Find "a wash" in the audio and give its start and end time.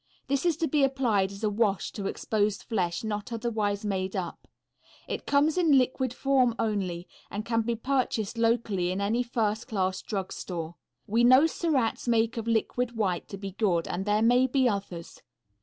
1.43-1.91